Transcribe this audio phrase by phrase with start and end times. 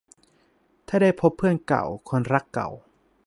[0.87, 2.69] ถ้าได้พบเพื่อนเก่า คนรักเก่า